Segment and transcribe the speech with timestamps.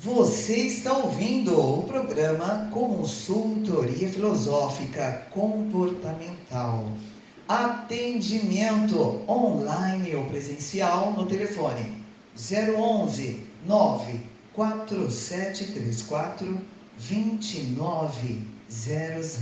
[0.00, 6.92] Você está ouvindo o programa Consultoria Filosófica Comportamental.
[7.48, 12.04] Atendimento online ou presencial no telefone
[12.36, 16.60] 011 94734
[16.96, 19.38] 2900.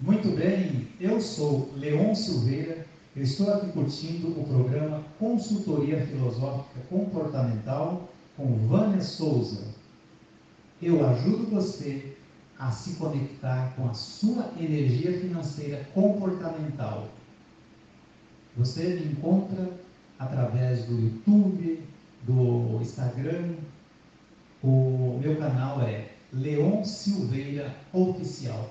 [0.00, 8.08] Muito bem, eu sou Leon Silveira, eu estou aqui curtindo o programa Consultoria Filosófica Comportamental
[8.36, 9.66] com Vânia Souza.
[10.80, 12.16] Eu ajudo você
[12.58, 17.08] a se conectar com a sua energia financeira comportamental.
[18.56, 19.68] Você me encontra
[20.18, 21.82] através do YouTube,
[22.22, 23.56] do Instagram.
[24.62, 28.70] O meu canal é Leon Silveira Oficial.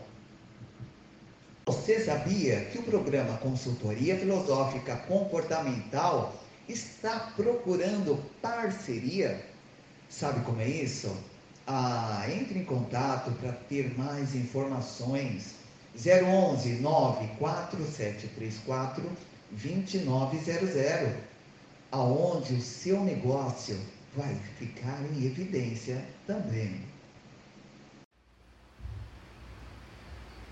[1.67, 6.33] Você sabia que o programa Consultoria Filosófica Comportamental
[6.67, 9.45] está procurando parceria?
[10.09, 11.15] Sabe como é isso?
[11.67, 15.53] Ah, entre em contato para ter mais informações.
[15.95, 19.03] 011 94734
[19.51, 21.13] 2900,
[21.91, 23.79] aonde o seu negócio
[24.15, 26.90] vai ficar em evidência também.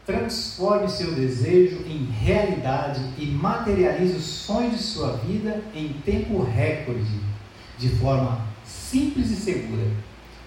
[0.10, 7.20] Transforme seu desejo em realidade e materialize os sonhos de sua vida em tempo recorde,
[7.78, 9.86] de forma simples e segura.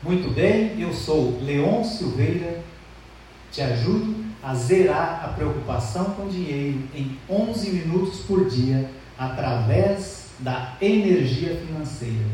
[0.02, 2.60] Muito bem, eu sou Leon Silveira,
[3.52, 10.76] te ajudo a zerar a preocupação com dinheiro em 11 minutos por dia através da
[10.80, 12.26] energia financeira.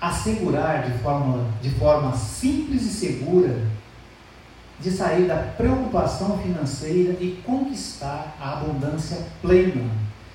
[0.00, 3.73] Assegurar de forma, de forma simples e segura
[4.80, 9.90] de sair da preocupação financeira e conquistar a abundância plena,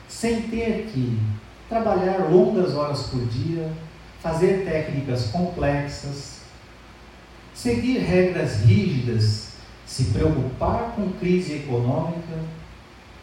[0.08, 1.20] sem ter que
[1.68, 3.72] trabalhar longas horas por dia,
[4.22, 6.40] fazer técnicas complexas,
[7.54, 9.50] seguir regras rígidas,
[9.86, 12.40] se preocupar com crise econômica,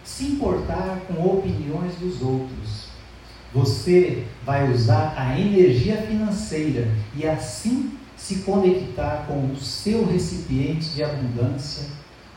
[0.04, 2.86] se importar com opiniões dos outros.
[3.52, 11.04] Você vai usar a energia financeira e assim se conectar com o seu recipiente de
[11.04, 11.86] abundância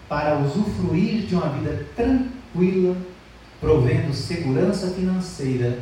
[0.07, 2.97] para usufruir de uma vida tranquila,
[3.61, 5.79] provendo segurança financeira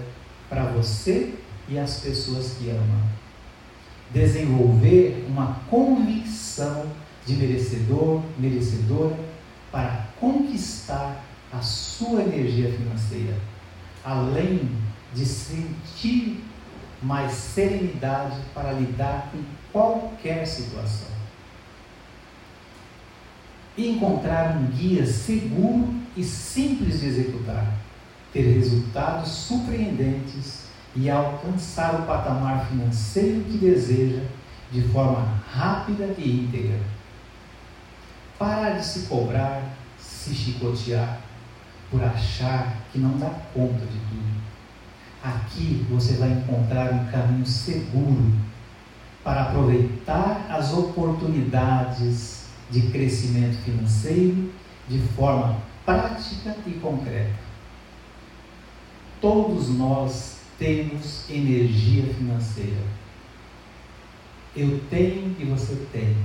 [0.50, 1.34] para você
[1.68, 3.18] e as pessoas que ama.
[4.12, 6.86] Desenvolver uma convicção
[7.26, 9.18] de merecedor, merecedora
[9.72, 13.36] para conquistar a sua energia financeira,
[14.04, 14.70] além
[15.14, 16.44] de sentir
[17.02, 19.40] mais serenidade para lidar com
[19.72, 21.10] qualquer situação.
[23.78, 27.74] E encontrar um guia seguro e simples de executar,
[28.34, 34.24] ter resultados surpreendentes e alcançar o patamar financeiro que deseja
[34.72, 36.80] de forma rápida e íntegra.
[38.40, 39.64] Parar de se cobrar,
[40.00, 41.20] se chicotear
[41.90, 44.38] por achar que não dá conta de tudo.
[45.24, 48.34] Aqui você vai encontrar um caminho seguro
[49.28, 54.54] para aproveitar as oportunidades de crescimento financeiro
[54.88, 57.36] de forma prática e concreta.
[59.20, 62.82] Todos nós temos energia financeira.
[64.56, 66.16] Eu tenho e você tem.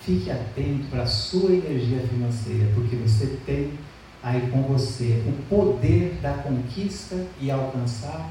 [0.00, 3.78] Fique atento para a sua energia financeira, porque você tem
[4.22, 8.30] aí com você o poder da conquista e alcançar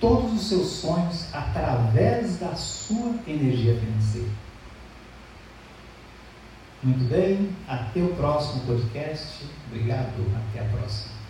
[0.00, 4.30] todos os seus sonhos através da sua energia financeira.
[6.82, 9.44] Muito bem, até o próximo podcast.
[9.66, 11.20] Obrigado, até a próxima.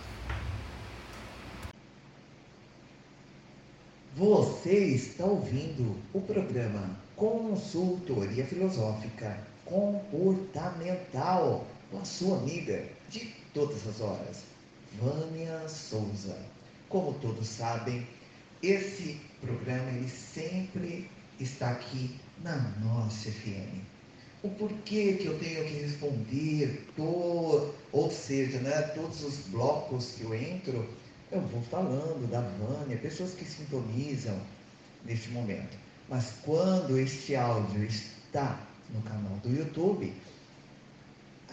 [4.15, 13.99] Você está ouvindo o programa Consultoria Filosófica Comportamental com a sua amiga de todas as
[13.99, 14.45] horas,
[15.01, 16.37] Vânia Souza.
[16.87, 18.07] Como todos sabem,
[18.61, 21.09] esse programa ele sempre
[21.39, 23.81] está aqui na nossa FM.
[24.43, 30.33] O porquê que eu tenho que responder, ou seja, né, todos os blocos que eu
[30.33, 30.87] entro,
[31.31, 34.39] eu vou falando da Vânia, pessoas que sintonizam
[35.05, 35.77] neste momento.
[36.09, 38.59] Mas quando este áudio está
[38.93, 40.13] no canal do YouTube,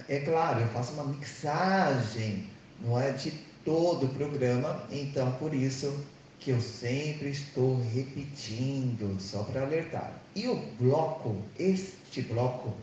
[0.09, 2.49] é claro, eu faço uma mixagem,
[2.81, 3.31] não é de
[3.65, 6.05] todo o programa, então por isso
[6.41, 10.21] que eu sempre estou repetindo, só para alertar.
[10.35, 12.75] E o bloco, este bloco,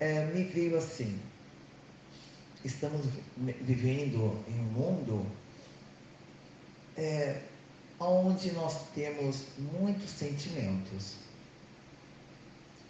[0.00, 1.18] é, me veio assim.
[2.64, 5.26] Estamos vivendo em um mundo
[6.96, 7.40] é,
[8.00, 11.16] onde nós temos muitos sentimentos,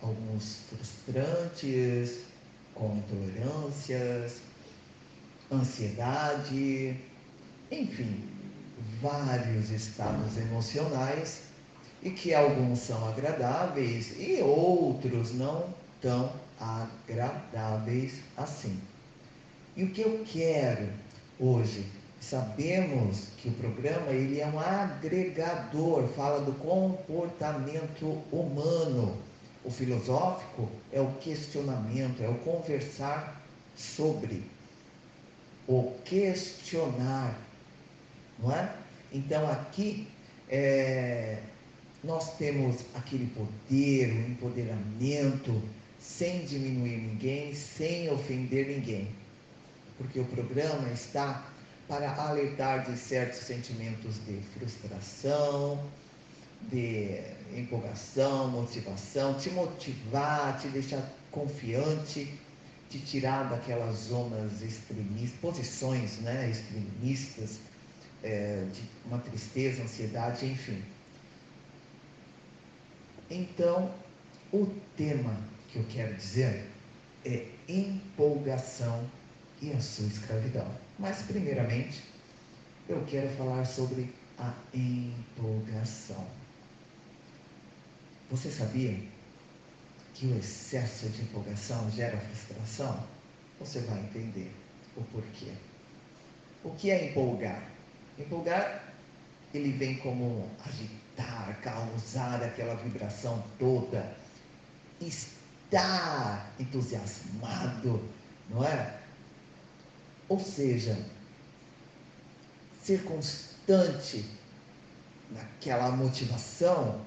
[0.00, 2.20] alguns frustrantes,
[2.74, 4.40] como intolerâncias,
[5.50, 6.96] ansiedade,
[7.70, 8.35] enfim,
[9.00, 11.42] vários estados emocionais
[12.02, 18.80] e que alguns são agradáveis e outros não tão agradáveis assim.
[19.76, 20.88] E o que eu quero
[21.38, 21.86] hoje?
[22.20, 29.16] Sabemos que o programa ele é um agregador, fala do comportamento humano.
[29.64, 33.40] O filosófico é o questionamento, é o conversar
[33.76, 34.42] sobre,
[35.68, 37.38] o questionar,
[38.38, 38.74] não é?
[39.12, 40.08] Então aqui
[40.48, 41.38] é,
[42.02, 45.62] nós temos aquele poder, o empoderamento,
[45.98, 49.08] sem diminuir ninguém, sem ofender ninguém.
[49.98, 51.44] Porque o programa está
[51.88, 55.84] para alertar de certos sentimentos de frustração,
[56.70, 57.20] de
[57.56, 62.32] empolgação, motivação, te motivar, te deixar confiante,
[62.90, 67.58] te tirar daquelas zonas extremistas, posições né, extremistas,
[68.26, 70.82] é, de uma tristeza, ansiedade, enfim.
[73.30, 73.94] Então,
[74.52, 75.38] o tema
[75.68, 76.68] que eu quero dizer
[77.24, 79.08] é empolgação
[79.62, 80.66] e a sua escravidão.
[80.98, 82.02] Mas, primeiramente,
[82.88, 86.26] eu quero falar sobre a empolgação.
[88.30, 88.98] Você sabia
[90.14, 93.06] que o excesso de empolgação gera frustração?
[93.60, 94.52] Você vai entender
[94.96, 95.52] o porquê.
[96.64, 97.75] O que é empolgar?
[98.18, 98.82] Empolgar,
[99.52, 104.16] ele vem como agitar, causar aquela vibração toda,
[105.00, 108.02] estar entusiasmado,
[108.48, 109.00] não é?
[110.28, 110.98] Ou seja,
[112.82, 114.24] ser constante
[115.30, 117.04] naquela motivação,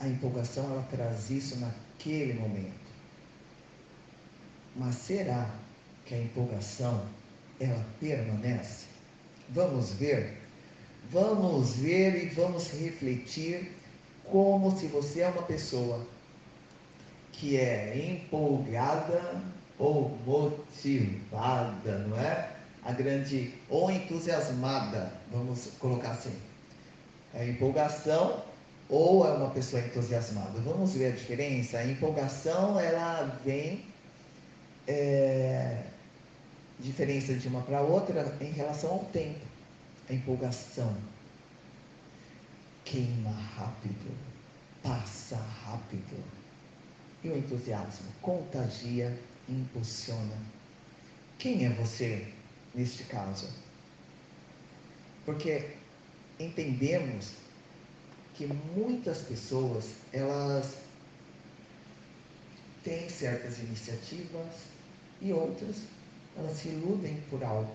[0.00, 2.88] a empolgação ela traz isso naquele momento.
[4.76, 5.50] Mas será
[6.06, 7.06] que a empolgação
[7.60, 8.86] ela permanece?
[9.50, 10.38] Vamos ver.
[11.10, 13.72] Vamos ver e vamos refletir
[14.24, 16.06] como se você é uma pessoa
[17.32, 19.42] que é empolgada
[19.78, 22.50] ou motivada, não é?
[22.84, 26.34] A grande ou entusiasmada, vamos colocar assim.
[27.34, 28.42] É empolgação
[28.88, 30.60] ou é uma pessoa entusiasmada.
[30.60, 31.78] Vamos ver a diferença.
[31.78, 33.84] A empolgação ela vem
[34.86, 35.84] é,
[36.80, 39.44] diferença de uma para outra em relação ao tempo.
[40.08, 40.96] A empolgação
[42.84, 44.16] queima rápido,
[44.82, 46.24] passa rápido.
[47.22, 50.36] E o entusiasmo contagia impulsiona.
[51.38, 52.32] Quem é você
[52.74, 53.48] neste caso?
[55.24, 55.72] Porque
[56.38, 57.32] entendemos
[58.34, 60.78] que muitas pessoas elas
[62.84, 64.54] têm certas iniciativas
[65.20, 65.82] e outras
[66.38, 67.74] elas se iludem por algo.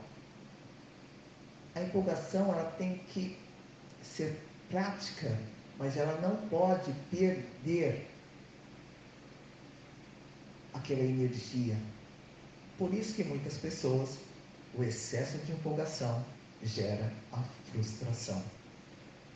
[1.76, 3.38] A empolgação ela tem que
[4.02, 4.40] ser
[4.70, 5.38] prática,
[5.78, 8.08] mas ela não pode perder
[10.74, 11.78] aquela energia.
[12.78, 14.18] Por isso que muitas pessoas,
[14.76, 16.24] o excesso de empolgação
[16.64, 18.44] gera a frustração.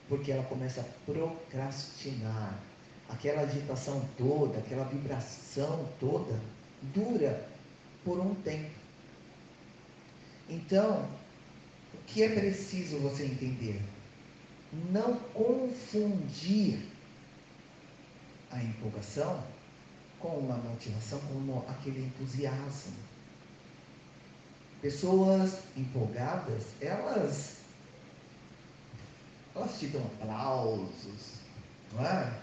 [0.10, 2.60] Porque ela começa a procrastinar.
[3.10, 6.38] Aquela agitação toda, aquela vibração toda,
[6.94, 7.48] dura
[8.04, 8.87] por um tempo.
[10.50, 11.10] Então,
[11.94, 13.82] o que é preciso você entender?
[14.92, 16.80] Não confundir
[18.52, 19.44] a empolgação
[20.20, 22.96] com uma motivação, com aquele entusiasmo.
[24.82, 27.58] Pessoas empolgadas, elas,
[29.56, 31.40] elas te dão aplausos,
[31.94, 32.42] não é?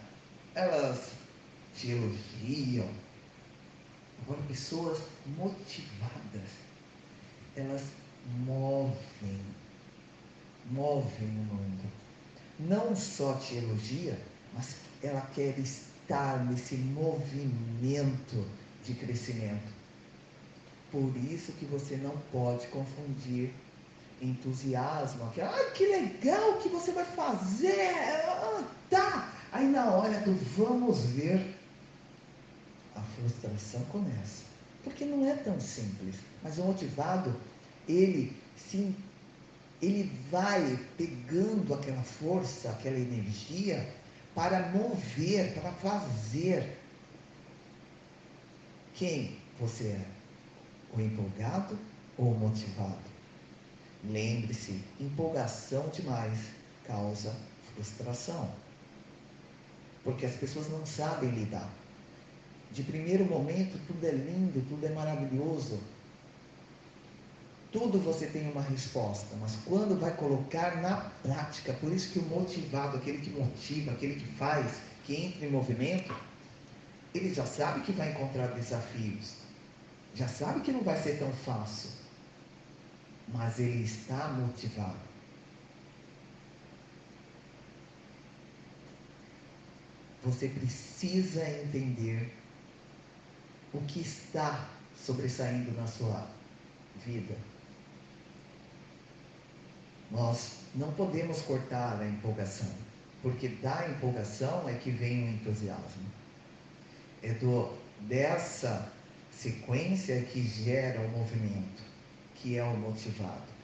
[0.54, 1.12] Elas
[1.74, 2.88] te elogiam.
[4.22, 6.63] Agora, pessoas motivadas,
[7.56, 7.82] elas
[8.44, 9.40] movem,
[10.70, 11.84] movem o mundo.
[12.58, 14.18] Não só te elogia,
[14.52, 18.46] mas ela quer estar nesse movimento
[18.84, 19.72] de crescimento.
[20.90, 23.52] Por isso que você não pode confundir
[24.22, 27.90] entusiasmo, que, ah, que legal que você vai fazer,
[28.28, 29.32] ah, tá.
[29.52, 31.56] Aí na hora do vamos ver,
[32.94, 34.53] a frustração começa.
[34.84, 36.16] Porque não é tão simples.
[36.42, 37.34] Mas o motivado,
[37.88, 38.94] ele se
[39.82, 43.92] ele vai pegando aquela força, aquela energia
[44.34, 46.78] para mover, para fazer.
[48.94, 50.06] Quem você é?
[50.96, 51.76] O empolgado
[52.16, 53.14] ou o motivado?
[54.10, 56.38] lembre-se, empolgação demais
[56.86, 57.34] causa
[57.74, 58.52] frustração.
[60.02, 61.68] Porque as pessoas não sabem lidar.
[62.74, 65.78] De primeiro momento, tudo é lindo, tudo é maravilhoso.
[67.70, 72.22] Tudo você tem uma resposta, mas quando vai colocar na prática, por isso que o
[72.22, 76.12] motivado, aquele que motiva, aquele que faz, que entra em movimento,
[77.14, 79.36] ele já sabe que vai encontrar desafios,
[80.14, 81.90] já sabe que não vai ser tão fácil,
[83.28, 84.98] mas ele está motivado.
[90.24, 92.32] Você precisa entender
[93.74, 96.26] o que está sobressaindo na sua
[97.04, 97.34] vida.
[100.10, 102.70] Nós não podemos cortar a empolgação,
[103.20, 106.06] porque da empolgação é que vem o entusiasmo.
[107.22, 108.90] É do, dessa
[109.30, 111.82] sequência que gera o movimento,
[112.36, 113.54] que é o motivado.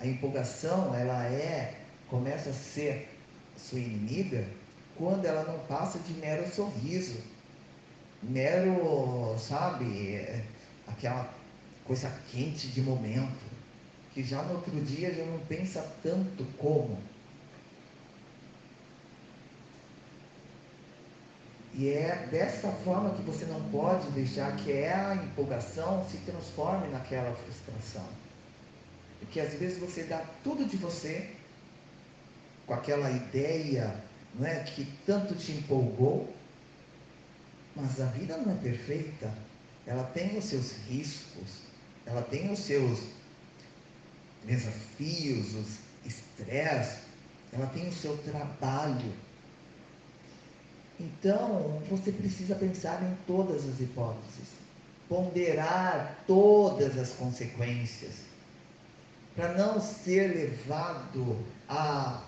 [0.00, 3.08] A empolgação, ela é, começa a ser
[3.56, 4.46] sua inimiga
[4.96, 7.22] quando ela não passa de mero sorriso,
[8.28, 10.44] mero, sabe, é,
[10.86, 11.32] aquela
[11.84, 13.54] coisa quente de momento
[14.12, 16.98] que já no outro dia já não pensa tanto como.
[21.74, 27.34] E é dessa forma que você não pode deixar que a empolgação se transforme naquela
[27.34, 28.06] frustração.
[29.18, 31.34] Porque às vezes você dá tudo de você
[32.64, 33.92] com aquela ideia
[34.34, 36.32] não é, que tanto te empolgou,
[37.76, 39.32] mas a vida não é perfeita.
[39.86, 41.62] Ela tem os seus riscos,
[42.06, 43.00] ela tem os seus
[44.44, 47.00] desafios, os estresse,
[47.52, 49.12] ela tem o seu trabalho.
[50.98, 54.48] Então, você precisa pensar em todas as hipóteses,
[55.08, 58.14] ponderar todas as consequências,
[59.34, 62.22] para não ser levado a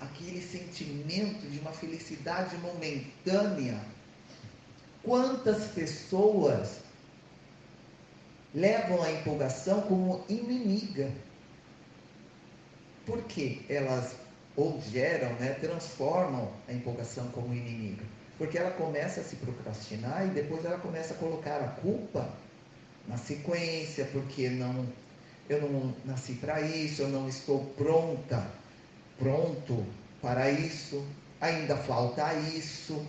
[0.00, 3.78] aquele sentimento de uma felicidade momentânea.
[5.02, 6.80] Quantas pessoas
[8.54, 11.10] levam a empolgação como inimiga?
[13.06, 14.14] Porque elas
[14.56, 18.04] ou geram, né, transformam a empolgação como inimiga.
[18.36, 22.28] Porque ela começa a se procrastinar e depois ela começa a colocar a culpa
[23.06, 24.86] na sequência, porque não
[25.48, 28.46] eu não nasci para isso, eu não estou pronta,
[29.18, 29.84] pronto
[30.22, 31.04] para isso,
[31.40, 33.04] ainda falta isso.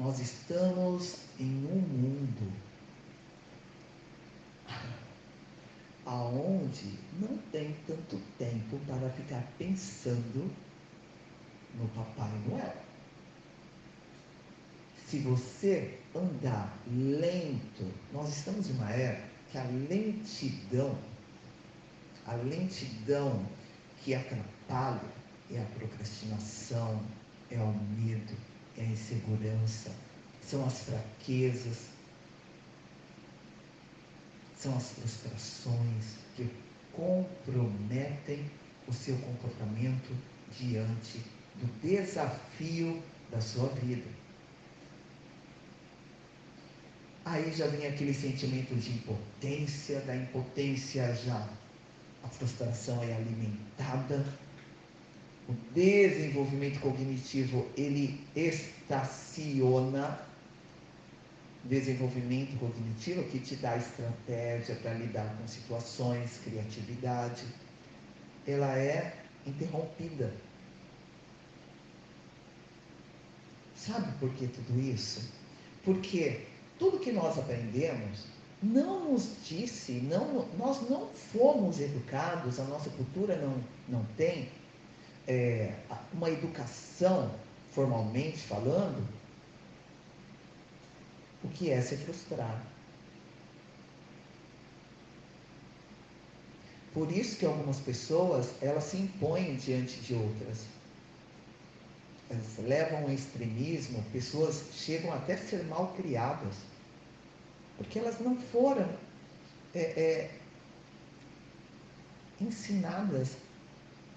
[0.00, 2.50] Nós estamos em um mundo
[6.06, 10.50] aonde não tem tanto tempo para ficar pensando
[11.74, 12.76] no Papai Noel.
[15.06, 20.98] Se você andar lento, nós estamos em uma era que a lentidão,
[22.26, 23.46] a lentidão
[23.98, 25.12] que atrapalha
[25.50, 27.04] é a procrastinação,
[27.50, 29.90] é o medo, é a insegurança,
[30.42, 31.86] são as fraquezas,
[34.58, 36.50] são as frustrações que
[36.92, 38.50] comprometem
[38.86, 40.16] o seu comportamento
[40.58, 41.18] diante
[41.56, 44.08] do desafio da sua vida.
[47.24, 51.48] Aí já vem aquele sentimento de impotência, da impotência já
[52.22, 54.24] a frustração é alimentada,
[55.50, 60.20] o desenvolvimento cognitivo ele estaciona
[61.64, 67.42] desenvolvimento cognitivo que te dá estratégia para lidar com situações, criatividade,
[68.46, 69.12] ela é
[69.44, 70.32] interrompida.
[73.74, 75.32] Sabe por que tudo isso?
[75.84, 76.46] Porque
[76.78, 78.26] tudo que nós aprendemos
[78.62, 84.48] não nos disse, não, nós não fomos educados, a nossa cultura não, não tem
[85.26, 85.74] é,
[86.12, 87.34] uma educação,
[87.72, 89.06] formalmente falando,
[91.42, 92.62] o que é se frustrar.
[96.92, 100.66] Por isso que algumas pessoas, elas se impõem diante de outras.
[102.28, 106.56] Elas levam ao extremismo, pessoas chegam até a ser mal criadas.
[107.76, 108.88] Porque elas não foram
[109.72, 110.30] é, é,
[112.40, 113.36] ensinadas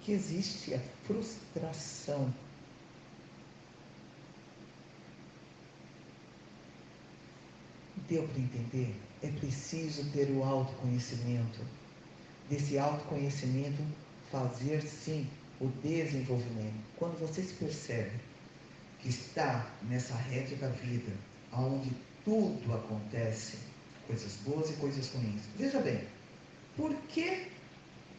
[0.03, 2.33] que existe a frustração
[8.07, 8.95] Deu para entender?
[9.21, 11.61] É preciso ter o autoconhecimento.
[12.49, 13.81] Desse autoconhecimento
[14.29, 15.27] fazer sim
[15.61, 16.83] o desenvolvimento.
[16.97, 18.11] Quando você se percebe
[18.99, 21.11] que está nessa rede da vida,
[21.53, 21.91] onde
[22.25, 23.57] tudo acontece,
[24.05, 25.41] coisas boas e coisas ruins.
[25.57, 26.05] Veja bem,
[26.75, 27.47] Por que,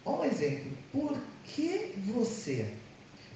[0.06, 2.72] um exemplo, por que você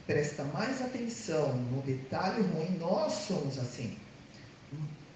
[0.07, 2.79] presta mais atenção no detalhe ruim?
[2.79, 3.97] Nós somos assim.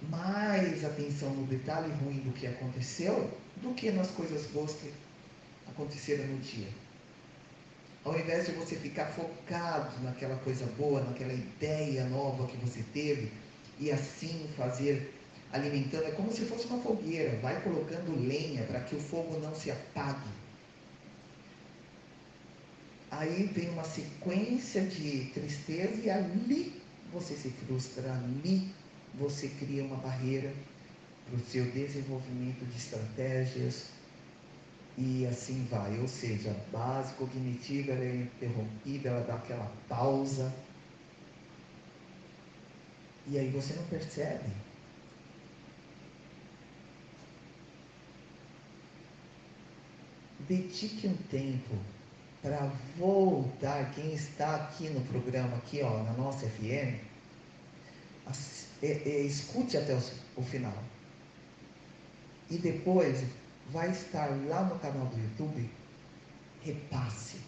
[0.08, 3.30] Mais atenção no detalhe ruim do que aconteceu
[3.62, 4.92] do que nas coisas boas que
[5.68, 6.68] aconteceram no dia.
[8.04, 13.32] Ao invés de você ficar focado naquela coisa boa, naquela ideia nova que você teve,
[13.78, 15.14] e assim fazer
[15.52, 19.54] alimentando, é como se fosse uma fogueira, vai colocando lenha para que o fogo não
[19.54, 20.28] se apague.
[23.12, 28.72] Aí vem uma sequência de tristeza e ali você se frustra, ali
[29.14, 30.52] você cria uma barreira
[31.26, 33.90] para o seu desenvolvimento de estratégias,
[34.96, 35.98] e assim vai.
[36.00, 40.52] Ou seja, a base cognitiva é interrompida, ela dá aquela pausa.
[43.26, 44.50] E aí você não percebe.
[50.48, 51.76] Dedique um tempo
[52.42, 53.92] para voltar.
[53.94, 56.98] Quem está aqui no programa, aqui ó, na nossa FM,
[58.82, 60.02] é, é, escute até o,
[60.36, 60.76] o final.
[62.50, 63.24] E depois
[63.70, 65.70] vai estar lá no canal do YouTube,
[66.62, 67.38] repasse,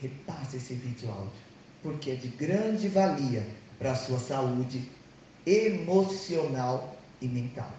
[0.00, 1.32] repasse esse vídeo áudio,
[1.82, 3.44] porque é de grande valia
[3.78, 4.88] para a sua saúde
[5.46, 7.72] emocional e mental.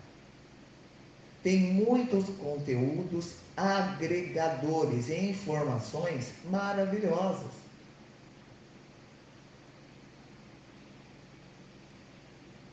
[1.43, 7.51] Tem muitos conteúdos agregadores e informações maravilhosas.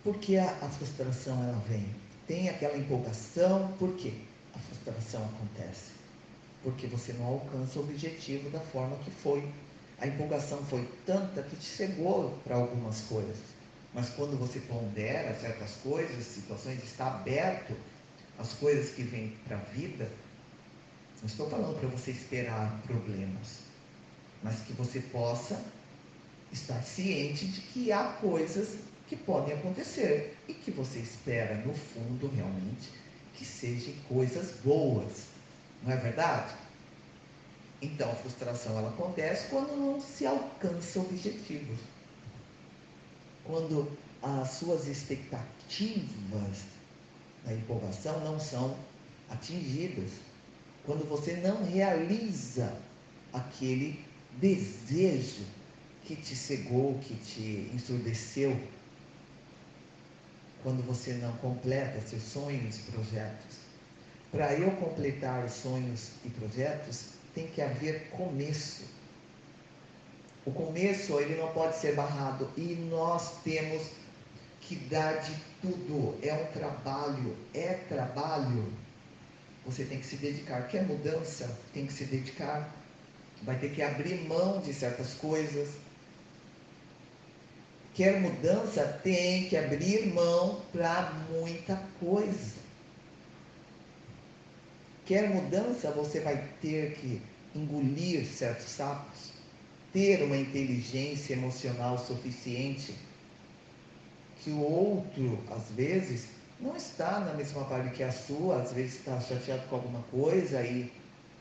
[0.03, 1.87] Porque a, a frustração ela vem?
[2.27, 4.13] Tem aquela empolgação, por quê?
[4.57, 5.93] a frustração acontece?
[6.63, 9.47] Porque você não alcança o objetivo da forma que foi.
[9.99, 13.37] A empolgação foi tanta que te cegou para algumas coisas.
[13.95, 17.75] Mas quando você pondera certas coisas, situações, está aberto
[18.38, 20.11] às coisas que vêm para a vida,
[21.21, 23.61] não estou falando para você esperar problemas,
[24.43, 25.63] mas que você possa
[26.52, 28.76] estar ciente de que há coisas
[29.08, 32.91] que podem acontecer e que você espera, no fundo, realmente,
[33.34, 35.26] que sejam coisas boas.
[35.82, 36.54] Não é verdade?
[37.80, 41.78] Então, a frustração ela acontece quando não se alcança objetivos.
[43.45, 43.91] Quando
[44.23, 46.65] as suas expectativas
[47.47, 48.76] da empolgação não são
[49.30, 50.11] atingidas.
[50.85, 52.76] Quando você não realiza
[53.32, 55.45] aquele desejo
[56.04, 58.61] que te cegou, que te ensurdeceu,
[60.63, 63.56] quando você não completa seus sonhos e projetos.
[64.32, 68.85] Para eu completar os sonhos e projetos, tem que haver começo.
[70.45, 73.82] O começo ele não pode ser barrado e nós temos
[74.67, 76.19] que dar de tudo.
[76.23, 78.73] É um trabalho, é trabalho.
[79.65, 80.69] Você tem que se dedicar.
[80.69, 81.59] Quer mudança?
[81.73, 82.75] Tem que se dedicar.
[83.43, 85.69] Vai ter que abrir mão de certas coisas
[87.97, 92.67] quer mudança, tem que abrir mão para muita coisa.
[95.07, 97.23] Quer mudança, você vai ter que
[97.55, 99.33] engolir certos sapos,
[99.95, 102.95] ter uma inteligência emocional suficiente
[104.47, 106.28] que o outro, às vezes,
[106.61, 110.63] não está na mesma vibe que a sua, às vezes está chateado com alguma coisa
[110.63, 110.93] e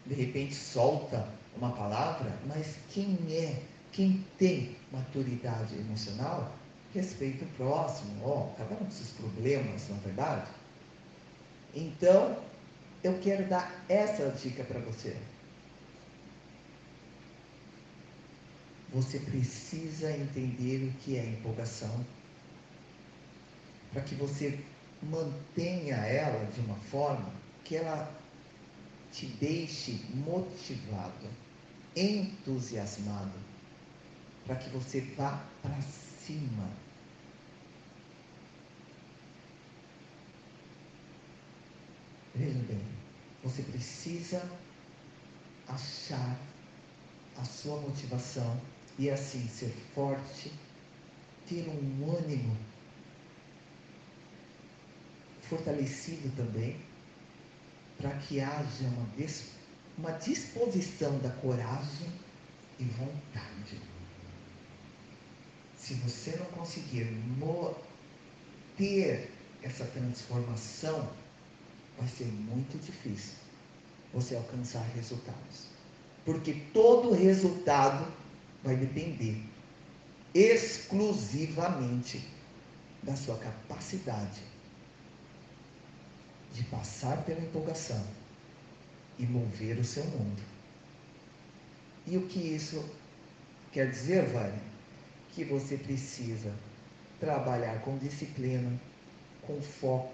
[0.08, 6.52] de repente solta uma palavra, mas quem é quem tem maturidade emocional
[6.96, 10.52] respeita o próximo, ó, cada um com seus problemas, na é verdade.
[11.76, 12.40] Então,
[13.04, 15.16] eu quero dar essa dica para você.
[18.92, 22.04] Você precisa entender o que é empolgação
[23.92, 24.60] para que você
[25.02, 27.32] mantenha ela de uma forma
[27.64, 28.12] que ela
[29.12, 31.28] te deixe motivado,
[31.96, 33.46] entusiasmado
[34.46, 36.70] para que você vá para cima.
[42.36, 42.82] Veja bem,
[43.44, 44.48] você precisa
[45.68, 46.38] achar
[47.38, 48.60] a sua motivação
[49.00, 50.52] e assim ser forte,
[51.48, 52.56] ter um ânimo
[55.50, 56.78] fortalecido também,
[57.98, 59.08] para que haja uma,
[59.98, 62.12] uma disposição da coragem
[62.80, 63.96] e vontade
[65.86, 67.08] se você não conseguir
[68.76, 69.32] ter
[69.62, 71.08] essa transformação,
[72.00, 73.36] vai ser muito difícil
[74.12, 75.68] você alcançar resultados.
[76.26, 78.12] Porque todo resultado
[78.64, 79.44] vai depender
[80.34, 82.28] exclusivamente
[83.04, 84.42] da sua capacidade
[86.56, 88.02] de passar pela empolgação
[89.20, 90.42] e mover o seu mundo.
[92.08, 92.84] E o que isso
[93.72, 94.62] quer dizer, Vânia?
[95.34, 96.52] Que você precisa
[97.20, 98.72] trabalhar com disciplina,
[99.42, 100.14] com foco,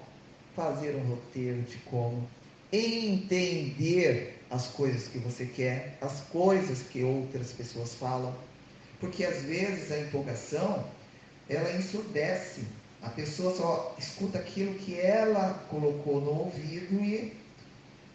[0.56, 2.28] fazer um roteiro de como,
[2.72, 8.36] entender as coisas que você quer, as coisas que outras pessoas falam,
[9.00, 10.86] porque às vezes a empolgação
[11.50, 12.64] ela ensurdece.
[13.02, 17.36] A pessoa só escuta aquilo que ela colocou no ouvido e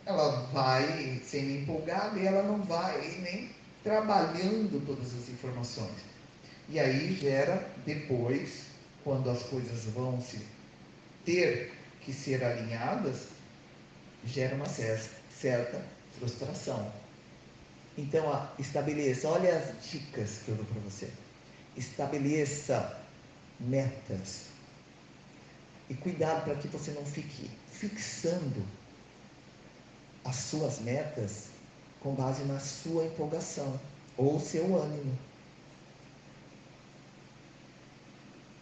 [0.05, 3.51] ela vai sendo empolgada e ela não vai nem
[3.83, 5.97] trabalhando todas as informações.
[6.69, 8.67] E aí gera depois,
[9.03, 10.41] quando as coisas vão se
[11.25, 13.29] ter que ser alinhadas,
[14.25, 15.83] gera uma certa
[16.19, 16.93] frustração.
[17.99, 21.09] Então, estabeleça, olha as dicas que eu dou para você.
[21.77, 23.01] Estabeleça
[23.59, 24.47] metas.
[25.89, 28.65] E cuidado para que você não fique fixando
[30.25, 31.49] as suas metas
[32.01, 33.79] com base na sua empolgação
[34.17, 35.17] ou seu ânimo.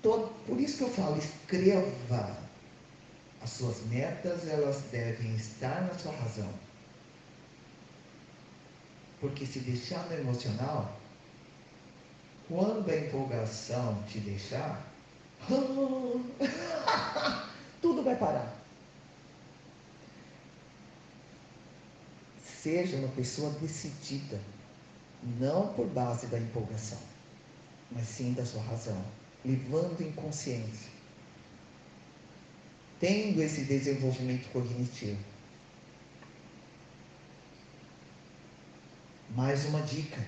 [0.02, 2.44] Todo, por isso que eu falo, escreva.
[3.40, 6.52] As suas metas, elas devem estar na sua razão.
[9.20, 10.98] Porque se deixar no emocional,
[12.48, 14.93] quando a empolgação te deixar,
[17.82, 18.56] tudo vai parar.
[22.42, 24.40] Seja uma pessoa decidida,
[25.38, 26.98] não por base da empolgação,
[27.90, 29.04] mas sim da sua razão,
[29.44, 30.90] levando em consciência,
[32.98, 35.22] tendo esse desenvolvimento cognitivo.
[39.30, 40.24] Mais uma dica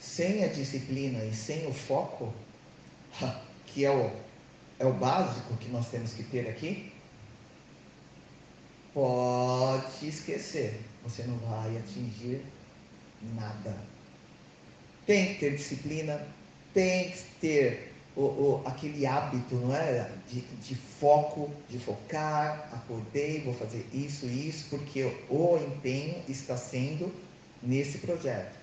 [0.00, 2.32] sem a disciplina e sem o foco,
[3.66, 4.10] que é o,
[4.78, 6.92] é o básico que nós temos que ter aqui,
[8.92, 12.42] pode esquecer, você não vai atingir
[13.34, 13.76] nada.
[15.06, 16.26] Tem que ter disciplina,
[16.74, 20.10] tem que ter o, o, aquele hábito, não é?
[20.28, 26.56] De, de, foco, de focar, acordei, vou fazer isso e isso, porque o empenho está
[26.56, 27.12] sendo
[27.62, 28.59] nesse projeto.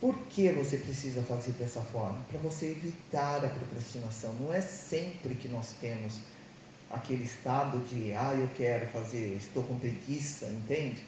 [0.00, 2.24] Por que você precisa fazer dessa forma?
[2.30, 4.32] Para você evitar a procrastinação.
[4.40, 6.18] Não é sempre que nós temos
[6.90, 11.04] aquele estado de, ah, eu quero fazer, estou com preguiça, entende?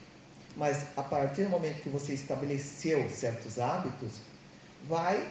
[0.56, 4.20] Mas a partir do momento que você estabeleceu certos hábitos,
[4.86, 5.26] vai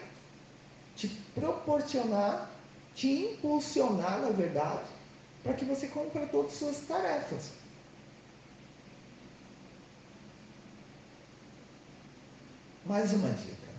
[0.95, 2.49] te proporcionar,
[2.95, 4.89] te impulsionar, na verdade,
[5.43, 7.60] para que você cumpra todas as suas tarefas.
[12.91, 13.69] Mais uma dica.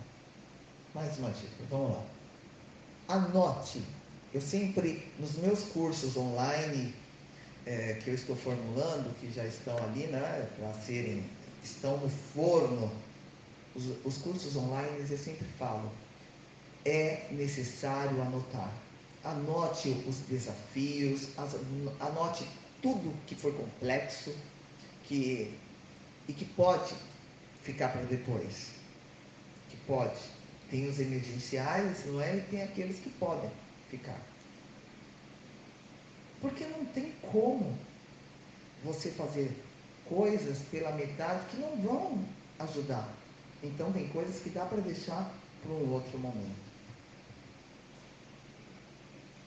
[0.95, 1.63] Mais uma dica.
[1.69, 2.03] Vamos lá.
[3.09, 3.83] Anote.
[4.33, 6.95] Eu sempre, nos meus cursos online
[7.67, 11.29] é, que eu estou formulando, que já estão ali, né, para serem,
[11.63, 12.91] estão no forno,
[13.75, 15.91] os, os cursos online eu sempre falo,
[16.83, 18.73] é necessário anotar.
[19.23, 21.27] Anote os desafios,
[21.99, 22.47] anote
[22.81, 24.33] tudo que for complexo
[25.03, 25.55] que,
[26.27, 26.95] e que pode
[27.61, 28.72] ficar para depois
[29.87, 30.19] pode.
[30.69, 32.37] Tem os emergenciais, não é?
[32.37, 33.49] E tem aqueles que podem
[33.89, 34.19] ficar.
[36.41, 37.77] Porque não tem como
[38.83, 39.51] você fazer
[40.05, 42.25] coisas pela metade que não vão
[42.59, 43.07] ajudar.
[43.63, 46.63] Então tem coisas que dá para deixar para um outro momento.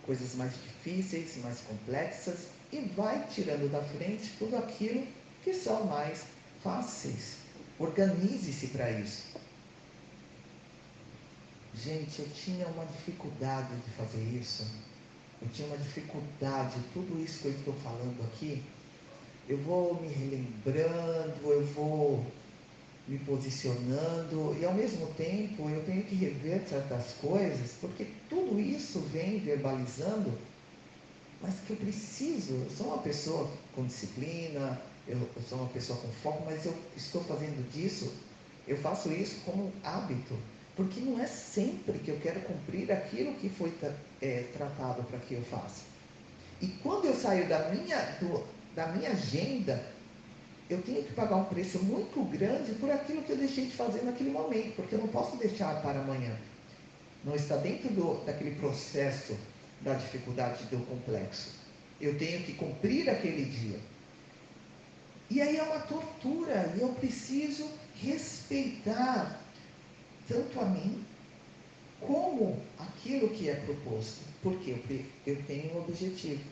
[0.04, 5.06] Coisas mais difíceis, mais complexas, e vai tirando da frente tudo aquilo
[5.42, 6.24] que são mais
[6.62, 7.36] fáceis.
[7.78, 9.36] Organize-se para isso.
[11.84, 14.66] Gente, eu tinha uma dificuldade de fazer isso.
[15.42, 18.62] Eu tinha uma dificuldade, tudo isso que eu estou falando aqui,
[19.48, 22.24] eu vou me relembrando, eu vou
[23.06, 28.98] me posicionando e ao mesmo tempo eu tenho que rever certas coisas, porque tudo isso
[29.12, 30.32] vem verbalizando,
[31.42, 36.08] mas que eu preciso, eu sou uma pessoa com disciplina, eu, sou uma pessoa com
[36.22, 38.10] foco, mas eu estou fazendo disso,
[38.66, 40.34] eu faço isso como hábito.
[40.76, 43.72] Porque não é sempre que eu quero cumprir aquilo que foi
[44.20, 45.84] é, tratado para que eu faça.
[46.60, 49.82] E quando eu saio da minha, do, da minha agenda,
[50.68, 54.02] eu tenho que pagar um preço muito grande por aquilo que eu deixei de fazer
[54.02, 56.36] naquele momento, porque eu não posso deixar para amanhã.
[57.24, 59.36] Não está dentro do, daquele processo
[59.80, 61.54] da dificuldade do complexo.
[62.00, 63.78] Eu tenho que cumprir aquele dia.
[65.30, 69.40] E aí é uma tortura, e eu preciso respeitar
[70.28, 71.04] tanto a mim
[72.00, 74.76] como aquilo que é proposto, porque
[75.26, 76.42] eu, tenho um objetivo.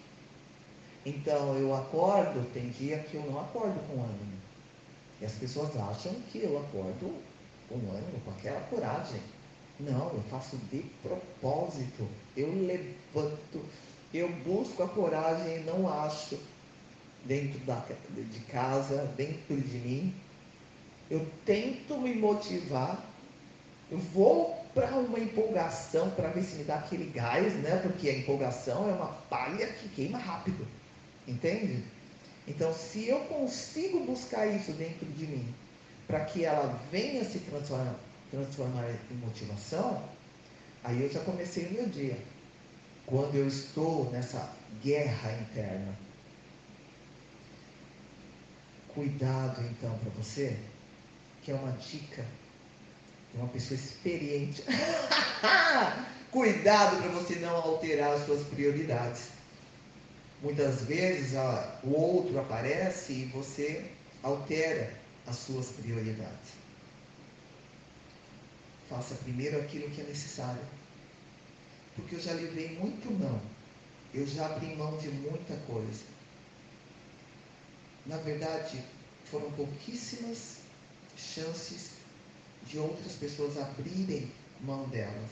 [1.04, 4.34] Então eu acordo, tem dia que eu não acordo com ânimo.
[5.20, 7.14] E as pessoas acham que eu acordo
[7.68, 9.20] com ânimo, com aquela coragem.
[9.78, 12.08] Não, eu faço de propósito.
[12.37, 13.64] Eu levanto,
[14.12, 16.38] eu busco a coragem e não acho
[17.24, 20.14] dentro da, de casa, dentro de mim.
[21.10, 23.13] Eu tento me motivar.
[23.90, 27.76] Eu vou para uma empolgação para ver se me dá aquele gás, né?
[27.76, 30.66] Porque a empolgação é uma palha que queima rápido.
[31.26, 31.84] Entende?
[32.46, 35.54] Então, se eu consigo buscar isso dentro de mim,
[36.06, 37.94] para que ela venha se transformar,
[38.30, 40.02] transformar em motivação,
[40.82, 42.18] aí eu já comecei o meu dia.
[43.06, 44.50] Quando eu estou nessa
[44.82, 45.94] guerra interna.
[48.88, 50.56] Cuidado então para você,
[51.42, 52.24] que é uma dica
[53.34, 54.62] de uma pessoa experiente.
[56.30, 59.28] Cuidado para você não alterar as suas prioridades.
[60.42, 61.32] Muitas vezes
[61.82, 63.90] o outro aparece e você
[64.22, 64.92] altera
[65.26, 66.52] as suas prioridades.
[68.88, 70.62] Faça primeiro aquilo que é necessário.
[71.96, 73.40] Porque eu já levei muito não.
[74.12, 76.02] Eu já abri mão de muita coisa.
[78.06, 78.82] Na verdade,
[79.30, 80.58] foram pouquíssimas
[81.16, 81.90] chances
[82.66, 85.31] de outras pessoas abrirem mão delas.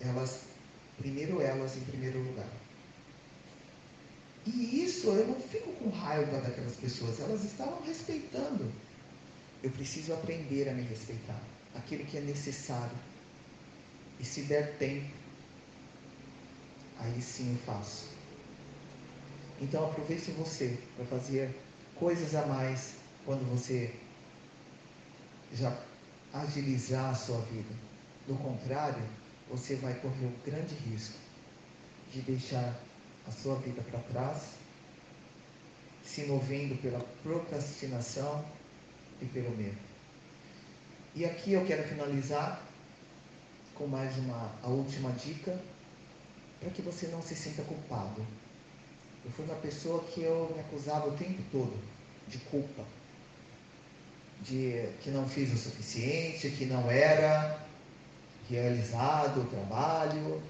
[0.00, 0.42] Elas,
[0.98, 2.48] primeiro elas em primeiro lugar.
[4.46, 8.70] E isso eu não fico com raiva daquelas pessoas, elas estavam respeitando.
[9.62, 11.40] Eu preciso aprender a me respeitar,
[11.74, 12.96] aquilo que é necessário.
[14.20, 15.10] E se der tempo,
[16.98, 18.08] aí sim eu faço.
[19.60, 21.56] Então aproveite você para fazer
[21.94, 23.94] coisas a mais quando você
[25.54, 25.76] já
[26.32, 27.74] agilizar a sua vida.
[28.26, 29.02] Do contrário,
[29.48, 31.16] você vai correr o grande risco
[32.12, 32.74] de deixar
[33.26, 34.54] a sua vida para trás,
[36.02, 38.44] se movendo pela procrastinação
[39.20, 39.78] e pelo medo.
[41.14, 42.60] E aqui eu quero finalizar
[43.74, 45.58] com mais uma a última dica
[46.60, 48.26] para que você não se sinta culpado.
[49.24, 51.78] Eu fui uma pessoa que eu me acusava o tempo todo
[52.28, 52.84] de culpa,
[54.44, 57.66] de que não fiz o suficiente, que não era
[58.48, 60.42] realizado o trabalho,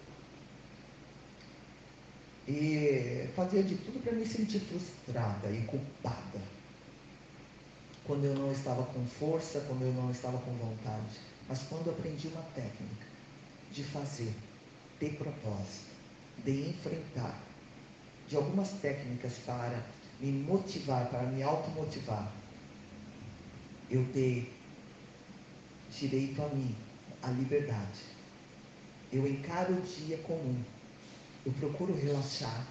[2.47, 6.41] e fazia de tudo para me sentir frustrada e culpada.
[8.07, 11.21] Quando eu não estava com força, quando eu não estava com vontade.
[11.49, 13.07] Mas quando aprendi uma técnica
[13.73, 14.35] de fazer,
[15.01, 15.95] de propósito,
[16.45, 17.41] de enfrentar,
[18.29, 19.83] de algumas técnicas para
[20.21, 22.31] me motivar, para me automotivar,
[23.91, 24.53] eu dei
[25.91, 26.75] direito a mim,
[27.23, 28.01] a liberdade.
[29.13, 30.63] Eu encaro o dia comum
[31.45, 32.67] eu procuro relaxar.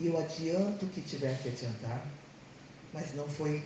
[0.00, 2.06] Eu adianto o que tiver que adiantar,
[2.92, 3.62] mas não foi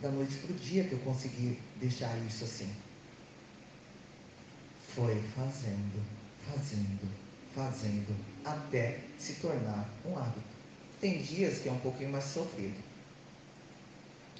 [0.00, 2.72] da noite para o dia que eu consegui deixar isso assim.
[4.94, 6.02] Foi fazendo,
[6.46, 7.08] fazendo,
[7.54, 10.56] fazendo, até se tornar um hábito.
[11.00, 12.82] Tem dias que é um pouquinho mais sofrido,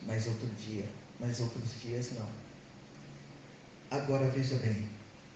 [0.03, 0.89] mas outro dia,
[1.21, 2.29] mas outros dias não.
[3.91, 4.89] Agora veja bem,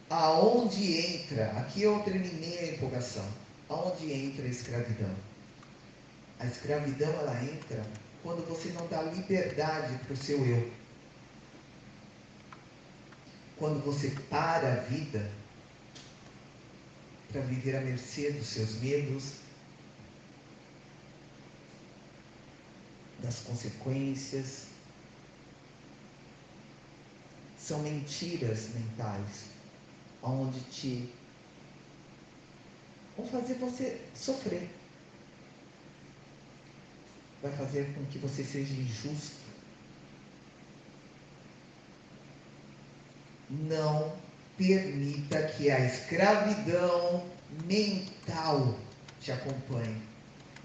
[0.09, 3.27] aonde entra, aqui eu terminei a empolgação,
[3.69, 5.15] aonde entra a escravidão?
[6.39, 7.85] A escravidão ela entra
[8.23, 10.71] quando você não dá liberdade para o seu eu.
[13.57, 15.31] Quando você para a vida
[17.31, 19.35] para viver à mercê dos seus medos,
[23.23, 24.67] das consequências.
[27.59, 29.51] São mentiras mentais
[30.23, 31.13] onde te
[33.17, 34.69] vão fazer você sofrer.
[37.43, 39.41] Vai fazer com que você seja injusto.
[43.49, 44.17] Não
[44.57, 47.27] permita que a escravidão
[47.65, 48.79] mental
[49.21, 50.01] te acompanhe.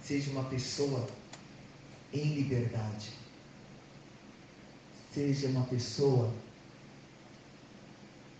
[0.01, 1.07] Seja uma pessoa
[2.19, 3.11] em liberdade.
[5.11, 6.33] Seja uma pessoa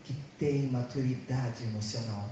[0.04, 2.30] que tem maturidade emocional.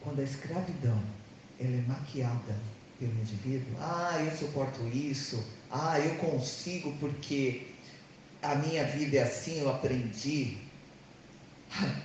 [0.00, 1.02] Quando a escravidão
[1.58, 2.56] ela é maquiada
[2.98, 7.74] pelo indivíduo, ah, eu suporto isso, ah, eu consigo porque
[8.42, 10.58] a minha vida é assim, eu aprendi.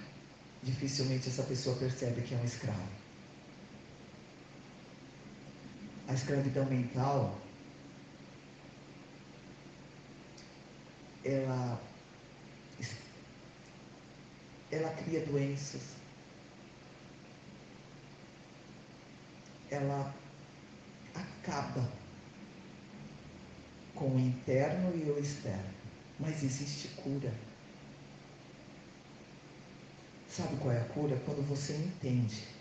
[0.64, 2.99] Dificilmente essa pessoa percebe que é um escravo.
[6.10, 7.40] A escravidão mental,
[11.24, 11.80] ela
[14.72, 16.00] ela cria doenças.
[19.72, 20.14] ela
[21.14, 21.88] acaba
[23.96, 25.74] com o interno e o externo.
[26.20, 27.34] Mas existe cura.
[30.28, 31.22] Sabe qual é a cura?
[31.26, 32.59] Quando você entende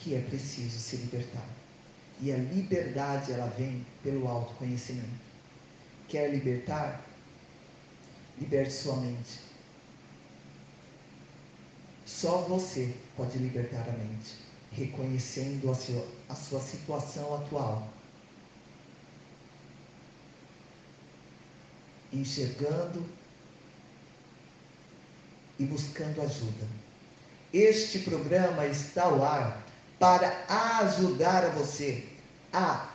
[0.00, 1.46] que é preciso se libertar.
[2.20, 5.20] E a liberdade ela vem pelo autoconhecimento.
[6.08, 7.04] Quer libertar?
[8.38, 9.40] Liberte sua mente.
[12.06, 14.34] Só você pode libertar a mente,
[14.72, 17.88] reconhecendo a sua, a sua situação atual.
[22.12, 23.06] Enxergando
[25.58, 26.66] e buscando ajuda.
[27.52, 29.69] Este programa está ao ar
[30.00, 30.46] para
[30.80, 32.02] ajudar a você
[32.54, 32.90] a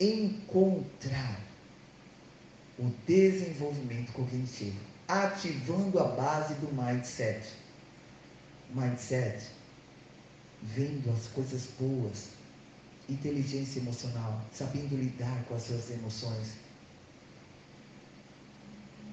[0.00, 1.40] encontrar
[2.78, 7.44] o desenvolvimento cognitivo, ativando a base do mindset.
[8.72, 9.48] Mindset,
[10.62, 12.28] vendo as coisas boas,
[13.08, 16.52] inteligência emocional, sabendo lidar com as suas emoções,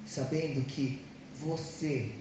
[0.06, 1.04] sabendo que
[1.40, 2.14] você,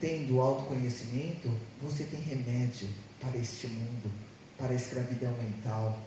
[0.00, 2.88] tendo autoconhecimento, você tem remédio
[3.22, 4.12] para este mundo,
[4.58, 5.98] para a escravidão mental.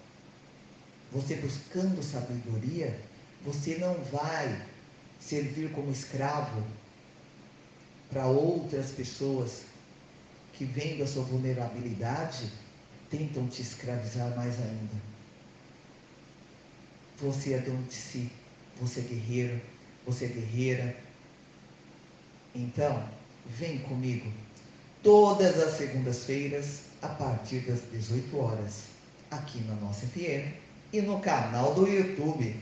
[1.12, 3.00] Você buscando sabedoria,
[3.44, 4.66] você não vai
[5.20, 6.62] servir como escravo
[8.10, 9.64] para outras pessoas
[10.54, 12.52] que, vendo a sua vulnerabilidade,
[13.10, 15.16] tentam te escravizar mais ainda.
[17.20, 18.32] Você é dono de si,
[18.80, 19.62] você é guerreiro,
[20.06, 20.98] você é guerreira.
[22.54, 23.10] Então,
[23.46, 24.32] vem comigo
[25.02, 28.86] todas as segundas-feiras a partir das 18 horas,
[29.30, 30.56] aqui na nossa FM
[30.92, 32.60] e no canal do YouTube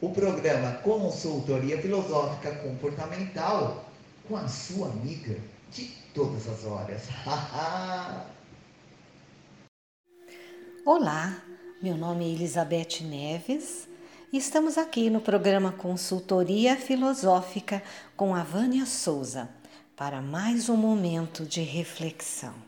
[0.00, 3.88] o programa Consultoria Filosófica Comportamental
[4.26, 5.38] com a sua amiga
[5.70, 7.02] de todas as horas.
[10.84, 11.40] Olá,
[11.80, 13.88] meu nome é Elizabeth Neves
[14.32, 17.80] e estamos aqui no programa Consultoria Filosófica
[18.16, 19.48] com a Vânia Souza
[19.94, 22.65] para mais um momento de reflexão.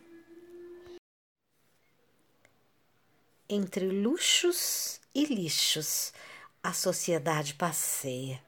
[3.50, 6.12] Entre luxos e lixos
[6.62, 8.44] a sociedade passeia.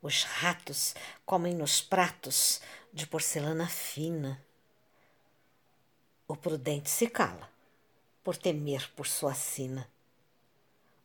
[0.00, 0.94] Os ratos
[1.26, 4.42] comem nos pratos de porcelana fina.
[6.26, 7.52] O prudente se cala,
[8.24, 9.86] por temer por sua sina.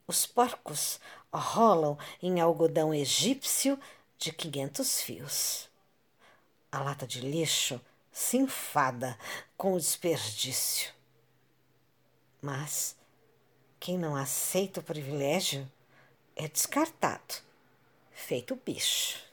[0.07, 1.01] Os porcos
[1.33, 3.77] rolam em algodão egípcio
[4.17, 5.69] de quinhentos fios.
[6.71, 9.19] A lata de lixo se enfada
[9.57, 10.94] com o desperdício.
[12.41, 12.95] Mas
[13.79, 15.69] quem não aceita o privilégio
[16.35, 17.35] é descartado,
[18.11, 19.23] feito bicho.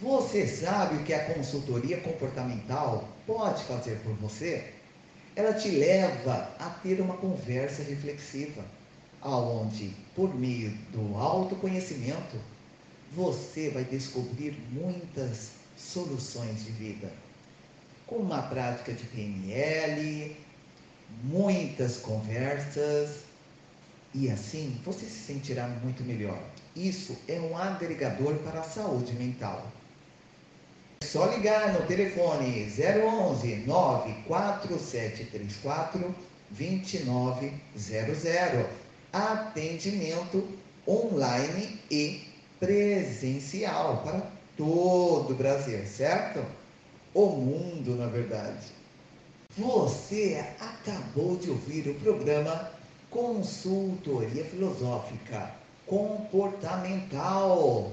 [0.00, 4.72] Você sabe o que a consultoria comportamental pode fazer por você?
[5.34, 8.64] Ela te leva a ter uma conversa reflexiva,
[9.20, 12.38] aonde, por meio do autoconhecimento,
[13.12, 17.10] você vai descobrir muitas soluções de vida.
[18.06, 20.36] Com uma prática de PNL,
[21.24, 23.20] muitas conversas
[24.14, 26.42] e assim você se sentirá muito melhor.
[26.74, 29.70] Isso é um agregador para a saúde mental.
[31.00, 36.12] É só ligar no telefone 011 94734
[36.50, 38.66] 2900.
[39.12, 40.48] Atendimento
[40.86, 46.44] online e presencial para todo o Brasil, certo?
[47.14, 48.66] O mundo, na verdade.
[49.56, 52.70] Você acabou de ouvir o programa
[53.08, 55.54] Consultoria Filosófica
[55.86, 57.92] Comportamental.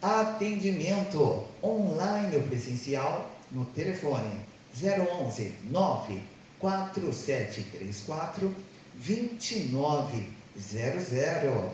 [0.00, 4.40] Atendimento online ou presencial no telefone
[4.74, 8.54] 011 94734
[8.94, 11.72] 2900.